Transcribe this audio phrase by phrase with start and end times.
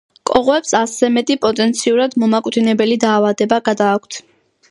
[0.27, 4.21] კოღოებს ასზე მეტი პოტენციურად მომაკვდინებელი დაავადება გადააქვთ